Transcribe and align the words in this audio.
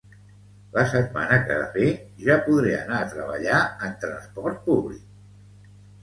La 0.75 0.83
setmana 0.91 1.35
que 1.49 1.57
ve 1.75 1.83
ja 2.27 2.37
podré 2.47 2.73
anar 2.77 3.01
a 3.01 3.09
treballar 3.11 3.59
en 3.89 3.93
transport 4.05 4.65
públic 4.71 5.69